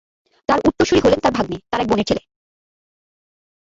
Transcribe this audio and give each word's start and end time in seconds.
তার 0.49 0.59
উত্তরসূরী 0.67 0.99
হলেন 1.01 1.19
তার 1.21 1.33
ভাগ্নে, 1.37 1.57
তার 1.71 1.81
এক 1.81 1.87
বোনের 1.89 2.07
ছেলে। 2.09 2.21